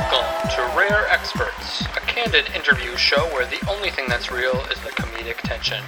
[0.00, 4.80] Welcome to Rare Experts, a candid interview show where the only thing that's real is
[4.80, 5.84] the comedic tension.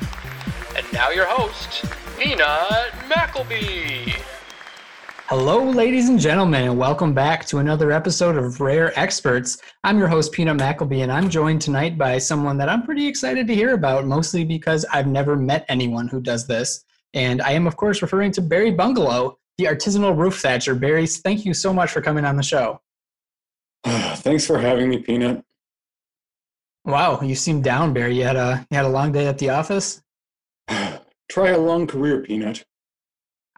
[0.77, 1.87] And now your host,
[2.19, 4.13] Peanut Mackleby.
[5.29, 9.57] Hello, ladies and gentlemen, and welcome back to another episode of Rare Experts.
[9.83, 13.47] I'm your host, Peanut Mackleby, and I'm joined tonight by someone that I'm pretty excited
[13.47, 16.85] to hear about, mostly because I've never met anyone who does this.
[17.15, 20.75] And I am, of course, referring to Barry Bungalow, the artisanal roof thatcher.
[20.75, 22.79] Barry, thank you so much for coming on the show.
[24.23, 25.45] Thanks for having me, Peanut.
[26.85, 28.17] Wow, you seem down, Barry.
[28.17, 30.01] You had a you had a long day at the office.
[30.69, 32.65] Try a long career, Peanut.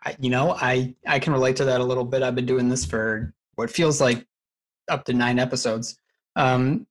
[0.05, 2.23] I, you know, I I can relate to that a little bit.
[2.23, 4.27] I've been doing this for what feels like
[4.89, 5.99] up to nine episodes.
[6.37, 6.87] Um,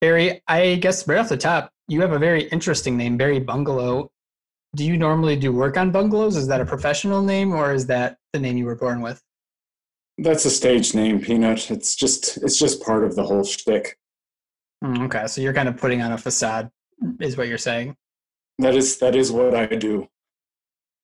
[0.00, 4.10] Barry, I guess right off the top, you have a very interesting name, Barry Bungalow.
[4.74, 6.36] Do you normally do work on bungalows?
[6.36, 9.22] Is that a professional name, or is that the name you were born with?
[10.22, 11.70] That's a stage name, Peanut.
[11.70, 13.98] It's just it's just part of the whole shtick.
[14.84, 16.70] Mm, okay, so you're kind of putting on a facade,
[17.20, 17.96] is what you're saying.
[18.58, 20.08] That is that is what I do.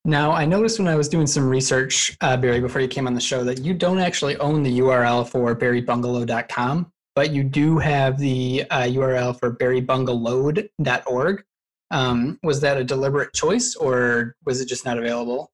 [0.05, 3.15] Now, I noticed when I was doing some research, uh, Barry, before you came on
[3.15, 8.19] the show, that you don't actually own the URL for barrybungalow.com, but you do have
[8.19, 11.45] the uh, URL for barrybungalowed.org.
[11.91, 15.51] Um, was that a deliberate choice, or was it just not available?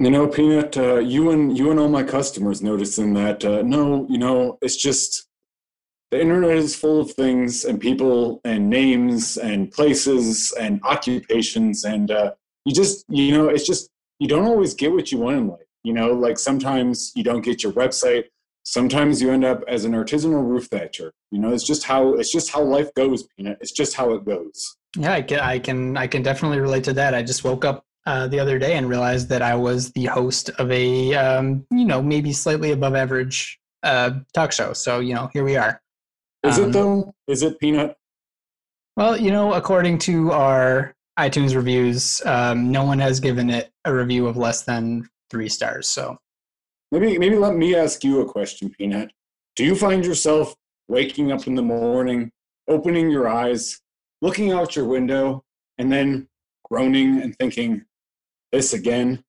[0.00, 3.44] You know, Peanut, uh, you and you and all my customers noticing that.
[3.44, 5.28] Uh, no, you know, it's just
[6.10, 12.10] the internet is full of things and people and names and places and occupations and
[12.10, 12.32] uh,
[12.64, 15.70] you just you know it's just you don't always get what you want in life
[15.82, 16.12] you know?
[16.12, 18.24] Like sometimes you don't get your website.
[18.64, 21.12] Sometimes you end up as an artisanal roof thatcher.
[21.30, 23.58] You know it's just how it's just how life goes peanut.
[23.60, 24.76] It's just how it goes.
[24.96, 27.14] Yeah i can i can i can definitely relate to that.
[27.14, 30.48] I just woke up uh, the other day and realized that i was the host
[30.58, 34.72] of a um, you know maybe slightly above average uh, talk show.
[34.74, 35.80] So you know here we are.
[36.44, 37.14] Is Um, it though?
[37.28, 37.96] Is it peanut?
[38.96, 43.94] Well you know according to our itunes reviews um, no one has given it a
[43.94, 46.18] review of less than three stars so.
[46.92, 49.12] Maybe maybe let me ask you a question peanut.
[49.56, 50.54] Do you find yourself
[50.88, 52.30] waking up in the morning
[52.68, 53.80] opening your eyes
[54.22, 55.42] looking out your window
[55.78, 56.28] and then
[56.70, 57.84] groaning and thinking
[58.52, 59.22] this again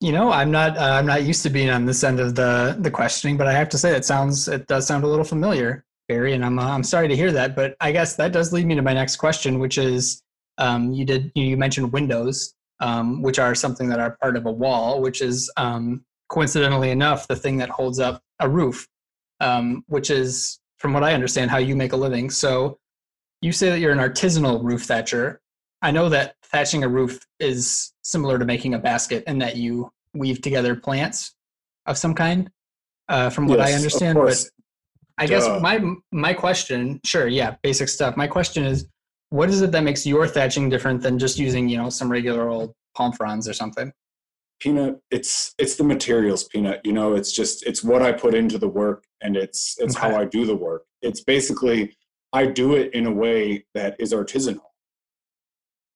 [0.00, 2.76] You know, I'm not uh, I'm not used to being on this end of the
[2.80, 5.84] the questioning, but I have to say it sounds it does sound a little familiar,
[6.08, 7.54] Barry, and I'm uh, I'm sorry to hear that.
[7.54, 10.22] But I guess that does lead me to my next question, which is
[10.58, 14.52] um, you did you mentioned windows, um, which are something that are part of a
[14.52, 18.88] wall, which is um, coincidentally enough the thing that holds up a roof,
[19.40, 22.28] um, which is from what I understand how you make a living.
[22.30, 22.78] So
[23.40, 25.41] you say that you're an artisanal roof thatcher.
[25.82, 29.90] I know that thatching a roof is similar to making a basket in that you
[30.14, 31.34] weave together plants
[31.86, 32.50] of some kind,
[33.08, 34.18] uh, from what I Yes, of understand.
[34.18, 34.44] But.
[35.18, 35.60] I guess Duh.
[35.60, 35.78] my
[36.10, 38.16] my question, sure, yeah, basic stuff.
[38.16, 38.88] My question is,
[39.28, 42.48] what is it that makes your thatching different than just using you know some regular
[42.48, 43.92] old palm fronds or something?
[44.62, 48.58] peanut it's it's the materials peanut you know it's just it's what i put into
[48.58, 51.92] the work and it's it's how i do the work it's basically
[52.32, 54.71] i do it in a way that is artisanal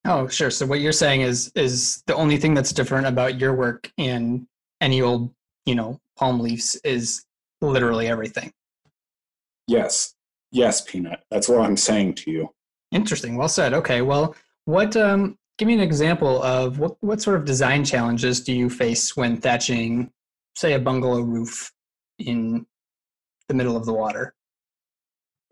[0.06, 0.50] Oh, sure.
[0.50, 4.46] So what you're saying is is the only thing that's different about your work and
[4.80, 5.32] any old
[5.64, 7.24] you know palm leaves is
[7.60, 8.52] literally everything.
[9.66, 10.14] yes
[10.52, 12.48] yes peanut that's what i'm saying to you
[12.92, 13.36] Interesting.
[13.36, 13.74] Well said.
[13.74, 14.00] Okay.
[14.02, 14.34] Well,
[14.64, 14.96] what?
[14.96, 19.16] Um, give me an example of what what sort of design challenges do you face
[19.16, 20.10] when thatching,
[20.56, 21.72] say, a bungalow roof
[22.18, 22.64] in
[23.48, 24.34] the middle of the water?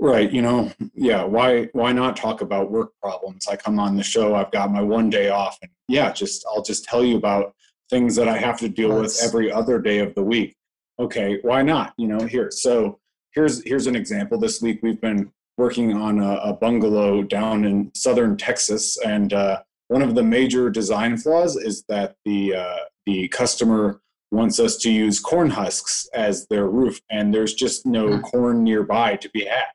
[0.00, 3.46] Right you know yeah why why not talk about work problems?
[3.48, 6.62] I come on the show i've got my one day off and yeah just i'll
[6.62, 7.54] just tell you about
[7.90, 10.56] things that i have to deal with every other day of the week.
[10.98, 12.98] Okay why not you know here so
[13.32, 14.38] here's here's an example.
[14.38, 19.60] This week we've been working on a, a bungalow down in southern texas and uh,
[19.88, 24.00] one of the major design flaws is that the uh, the customer
[24.32, 28.20] wants us to use corn husks as their roof and there's just no Hmm.
[28.22, 29.66] corn nearby to be had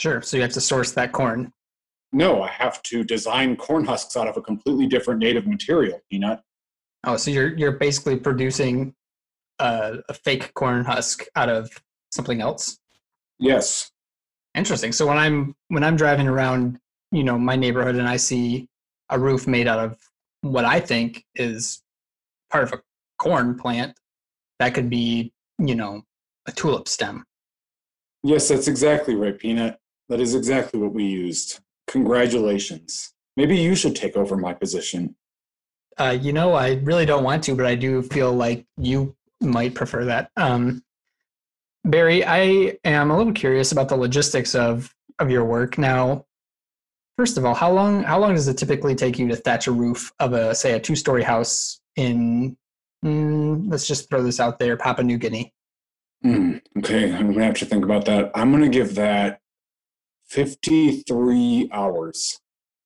[0.00, 0.22] Sure.
[0.22, 1.52] So you have to source that corn.
[2.12, 6.40] no i have to design corn husks out of a completely different native material peanut
[7.04, 8.94] Oh, so you're you're basically producing
[9.60, 11.70] a, a fake corn husk out of
[12.12, 12.78] something else.
[13.38, 13.90] yes
[14.54, 14.90] Interesting.
[14.92, 16.80] So when I'm when I'm driving around,
[17.12, 18.68] you know, my neighborhood and I see
[19.10, 19.96] a roof made out of
[20.40, 21.82] what I think is
[22.50, 22.80] part of a
[23.18, 23.94] corn plant,
[24.58, 26.02] that could be, you know,
[26.46, 27.24] a tulip stem.
[28.24, 29.78] yes that's exactly right peanut
[30.08, 35.14] that is exactly what we used congratulations maybe you should take over my position
[35.98, 39.74] Uh, you know, I really don't want to, but I do feel like you might
[39.74, 40.30] prefer that.
[40.36, 40.82] Um,
[41.84, 45.76] Barry, I am a little curious about the logistics of of your work.
[45.76, 46.24] Now,
[47.16, 49.72] first of all, how long how long does it typically take you to thatch a
[49.72, 52.56] roof of a say a two story house in
[53.04, 55.52] mm, let's just throw this out there, Papua New Guinea?
[56.22, 58.30] Hmm, okay, I'm gonna have to think about that.
[58.38, 59.40] I'm gonna give that
[60.28, 62.40] 53 hours.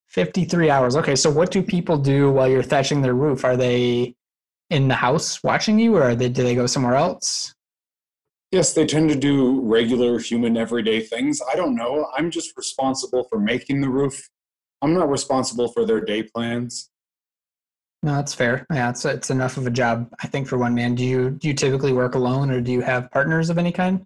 [0.08, 0.96] 53 hours.
[0.96, 3.44] Okay, so what do people do while you're thatching their roof?
[3.44, 4.14] Are they
[4.70, 7.54] in the house watching you or are they do they go somewhere else?
[8.50, 11.40] Yes, they tend to do regular human everyday things.
[11.50, 12.06] I don't know.
[12.14, 14.28] I'm just responsible for making the roof.
[14.82, 16.90] I'm not responsible for their day plans.
[18.02, 18.66] No, that's fair.
[18.70, 20.94] Yeah, it's it's enough of a job, I think, for one man.
[20.94, 24.04] Do you do you typically work alone, or do you have partners of any kind?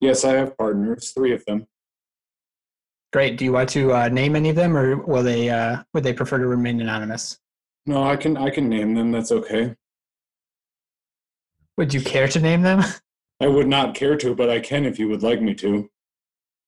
[0.00, 1.66] Yes, I have partners, three of them.
[3.12, 3.36] Great.
[3.36, 6.14] Do you want to uh, name any of them, or will they uh, would they
[6.14, 7.38] prefer to remain anonymous?
[7.86, 9.12] No, I can I can name them.
[9.12, 9.74] That's okay.
[11.76, 12.82] Would you care to name them?
[13.40, 15.90] I would not care to, but I can if you would like me to.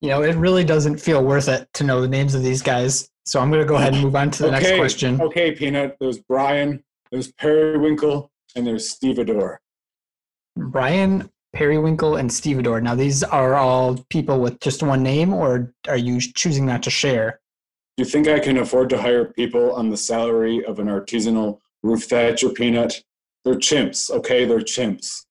[0.01, 3.09] You know, it really doesn't feel worth it to know the names of these guys.
[3.25, 5.21] So I'm going to go ahead and move on to the next question.
[5.21, 5.97] Okay, Peanut.
[5.99, 6.83] There's Brian.
[7.11, 9.59] There's Periwinkle, and there's Stevedore.
[10.57, 12.81] Brian Periwinkle and Stevedore.
[12.81, 16.91] Now, these are all people with just one name, or are you choosing not to
[16.91, 17.41] share?
[17.97, 21.61] Do you think I can afford to hire people on the salary of an artisanal
[21.83, 23.03] roof thatcher, Peanut?
[23.45, 24.11] They're chimps.
[24.11, 25.27] Okay, they're chimps.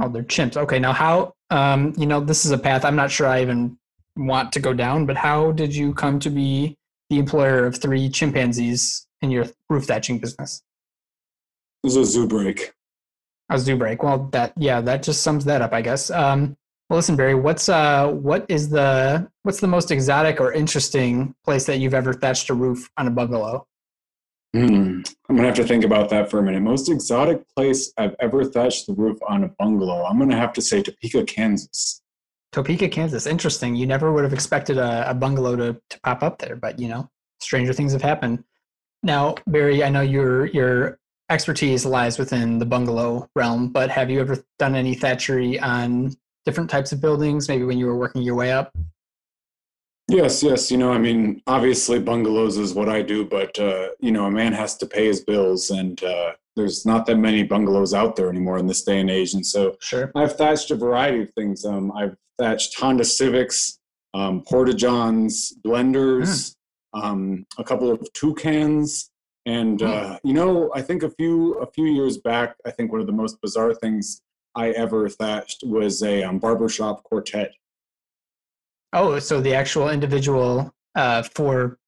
[0.00, 0.56] Oh, they're chimps.
[0.56, 1.34] Okay, now how?
[1.50, 3.78] Um, you know, this is a path I'm not sure I even
[4.16, 5.04] want to go down.
[5.04, 6.76] But how did you come to be
[7.10, 10.62] the employer of three chimpanzees in your roof thatching business?
[11.82, 12.72] This is a zoo break.
[13.48, 14.02] A zoo break.
[14.02, 16.10] Well, that yeah, that just sums that up, I guess.
[16.10, 16.56] Um,
[16.88, 21.64] well, listen, Barry, what's uh, what is the what's the most exotic or interesting place
[21.66, 23.66] that you've ever thatched a roof on a bungalow?
[24.54, 25.02] Hmm.
[25.28, 26.62] I'm gonna have to think about that for a minute.
[26.62, 30.04] Most exotic place I've ever thatched the roof on a bungalow.
[30.04, 32.02] I'm gonna have to say Topeka, Kansas.
[32.52, 33.26] Topeka, Kansas.
[33.26, 33.76] Interesting.
[33.76, 36.88] You never would have expected a, a bungalow to, to pop up there, but you
[36.88, 37.10] know,
[37.40, 38.44] stranger things have happened.
[39.02, 40.98] Now, Barry, I know your your
[41.30, 46.14] expertise lies within the bungalow realm, but have you ever done any thatchery on
[46.44, 47.48] different types of buildings?
[47.48, 48.72] Maybe when you were working your way up.
[50.08, 50.70] Yes, yes.
[50.70, 54.30] You know, I mean, obviously bungalows is what I do, but uh, you know, a
[54.30, 58.28] man has to pay his bills, and uh, there's not that many bungalows out there
[58.28, 59.34] anymore in this day and age.
[59.34, 60.12] And so, Sure.
[60.14, 61.64] I've thatched a variety of things.
[61.64, 63.80] Um, I've thatched Honda Civics,
[64.14, 66.54] um, Porta Johns, blenders,
[66.94, 69.10] um, a couple of toucans,
[69.46, 73.00] and uh, you know, I think a few a few years back, I think one
[73.00, 74.20] of the most bizarre things
[74.54, 77.52] I ever thatched was a um, barbershop quartet.
[78.92, 81.78] Oh, so the actual individual uh, for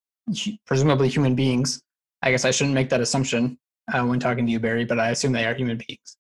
[0.67, 1.83] presumably human beings.
[2.23, 3.59] I guess I shouldn't make that assumption
[3.93, 6.17] uh, when talking to you, Barry, but I assume they are human beings.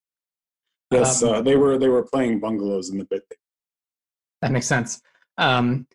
[0.91, 3.23] Yes, Um, uh, they were they were playing bungalows in the bit.
[4.43, 5.03] That makes sense.
[5.37, 5.87] Um,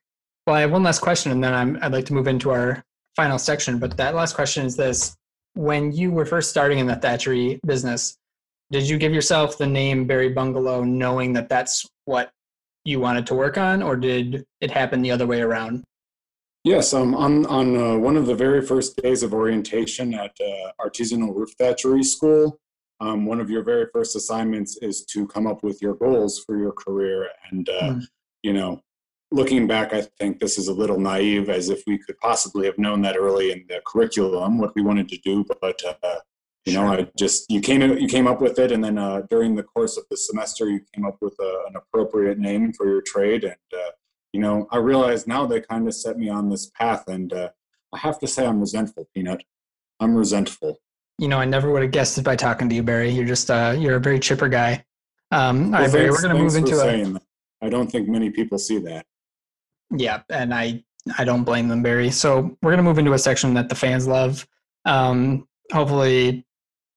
[0.45, 2.83] well, I have one last question, and then I'm, I'd like to move into our
[3.15, 3.79] final section.
[3.79, 5.17] But that last question is this:
[5.55, 8.15] When you were first starting in the thatchery business,
[8.71, 12.31] did you give yourself the name Barry Bungalow, knowing that that's what
[12.85, 15.83] you wanted to work on, or did it happen the other way around?
[16.63, 20.71] Yes, um, on on uh, one of the very first days of orientation at uh,
[20.81, 22.57] artisanal roof thatchery school,
[22.99, 26.57] um, one of your very first assignments is to come up with your goals for
[26.57, 27.27] your career.
[27.51, 28.01] And uh, Mm.
[28.43, 28.81] you know,
[29.33, 32.77] looking back, I think this is a little naive, as if we could possibly have
[32.77, 35.43] known that early in the curriculum what we wanted to do.
[35.61, 36.19] But uh,
[36.65, 39.55] you know, I just you came you came up with it, and then uh, during
[39.55, 43.01] the course of the semester, you came up with a, an appropriate name for your
[43.01, 43.91] trade, and uh,
[44.31, 47.49] you know, I realize now they kind of set me on this path, and uh,
[47.93, 49.43] I have to say I'm resentful, Peanut.
[49.99, 50.79] I'm resentful.
[51.19, 53.09] You know, I never would have guessed it by talking to you, Barry.
[53.09, 54.85] You're just uh, you're a very chipper guy.
[55.31, 57.23] Um, all Well, right, Barry, we're going to move thanks into a saying that.
[57.61, 59.05] I don't think many people see that.
[59.95, 60.83] Yeah, and I
[61.17, 62.09] I don't blame them, Barry.
[62.11, 64.47] So we're gonna move into a section that the fans love.
[64.85, 66.45] Um, hopefully,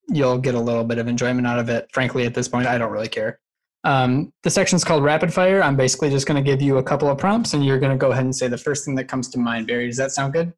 [0.09, 1.89] you'll get a little bit of enjoyment out of it.
[1.93, 3.41] Frankly, at this point, I don't really care.
[3.85, 5.63] Um, the section's called Rapid Fire.
[5.63, 8.25] I'm basically just gonna give you a couple of prompts, and you're gonna go ahead
[8.25, 9.67] and say the first thing that comes to mind.
[9.67, 10.53] Barry, does that sound good?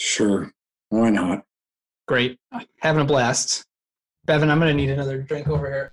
[0.00, 0.52] Sure,
[0.88, 1.44] why not?
[2.08, 2.38] Great,
[2.80, 3.64] having a blast.
[4.24, 5.92] Bevan, I'm gonna need another drink over here.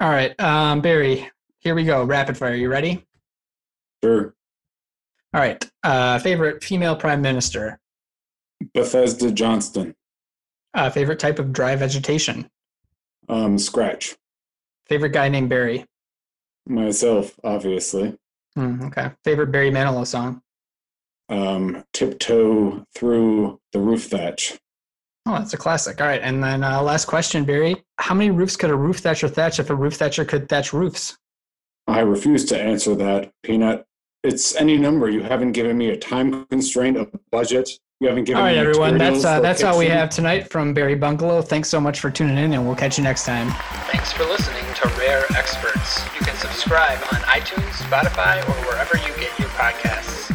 [0.00, 2.04] All right, um, Barry, here we go.
[2.04, 2.54] Rapid fire.
[2.54, 3.06] You ready?
[4.04, 4.34] Sure.
[5.32, 5.68] All right.
[5.82, 7.78] Uh, favorite female prime minister.
[8.74, 9.94] Bethesda Johnston.
[10.74, 12.48] Uh, favorite type of dry vegetation.
[13.28, 14.16] Um, Scratch.
[14.86, 15.84] Favorite guy named Barry.
[16.66, 18.16] Myself, obviously.
[18.54, 19.10] Hmm, okay.
[19.24, 20.42] Favorite Barry Manilow song.
[21.28, 24.58] Um, tiptoe through the roof thatch.
[25.26, 26.00] Oh, that's a classic.
[26.00, 27.76] All right, and then uh, last question, Barry.
[27.98, 31.18] How many roofs could a roof thatcher thatch if a roof thatcher could thatch roofs?
[31.88, 33.84] I refuse to answer that, Peanut.
[34.22, 35.10] It's any number.
[35.10, 37.70] You haven't given me a time constraint, a budget.
[38.00, 38.98] You haven't given All right, me everyone.
[38.98, 41.42] That's uh, that's all we have tonight from Barry Bungalow.
[41.42, 43.50] Thanks so much for tuning in, and we'll catch you next time.
[43.90, 46.04] Thanks for listening to Rare Experts.
[46.14, 50.32] You can subscribe on iTunes, Spotify, or wherever you get your podcasts.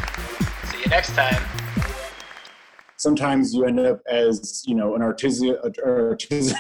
[0.71, 1.60] See you next time.
[3.01, 5.57] Sometimes you end up as you know an artisan.
[5.83, 6.55] artisan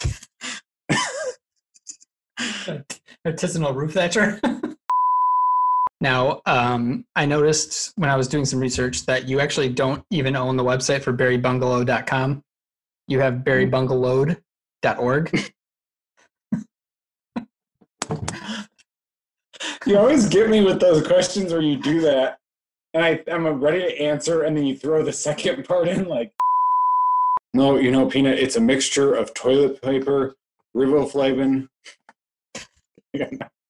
[3.26, 4.40] Artisanal roof thatcher.
[6.00, 10.36] now, um, I noticed when I was doing some research that you actually don't even
[10.36, 12.44] own the website for barrybungalow.com.
[13.08, 15.52] You have barrybungalowed.org.
[19.86, 22.38] you always get me with those questions where you do that,
[22.94, 26.32] and I, I'm ready to answer, and then you throw the second part in like.
[27.54, 28.38] No, you know, Peanut.
[28.38, 30.36] It's a mixture of toilet paper,
[30.74, 31.68] riboflavin,